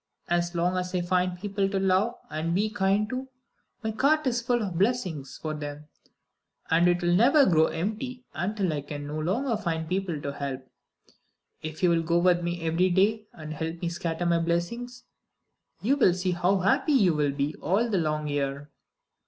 [0.29, 3.27] As long as I find people to love and be kind to,
[3.83, 5.89] my cart is full of blessings for them;
[6.71, 10.67] and it will never grow empty until I can no longer find people to help.
[11.61, 15.03] If you will go with me every day and help me scatter my blessings,
[15.83, 18.71] you will see how happy you will be all the long year."